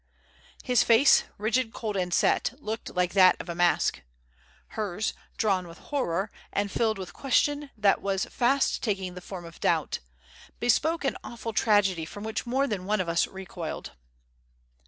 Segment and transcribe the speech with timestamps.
[0.63, 4.01] His face, rigid, cold, and set, looked like that of a mask.
[4.69, 9.59] Hers, drawn with horror and filled with question that was fast taking the form of
[9.59, 9.99] doubt,
[10.59, 13.91] bespoke an awful tragedy from which more than one of us recoiled.